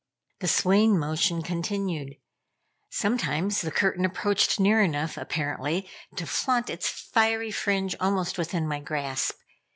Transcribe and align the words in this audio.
The 0.39 0.47
swaying 0.47 0.97
motion 0.97 1.43
continued. 1.43 2.15
Sometimes 2.89 3.61
the 3.61 3.69
curtain 3.69 4.03
approached 4.03 4.59
near 4.59 4.81
enough, 4.81 5.15
apparently, 5.15 5.87
to 6.15 6.25
flaunt 6.25 6.71
its 6.71 6.89
fiery 6.89 7.51
fringe 7.51 7.95
almost 7.99 8.35
within 8.39 8.67
my 8.67 8.79
grasp. 8.79 9.35